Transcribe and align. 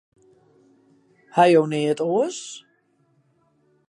Ha 1.35 1.45
jo 1.51 1.61
neat 1.73 1.99
oars? 2.05 2.39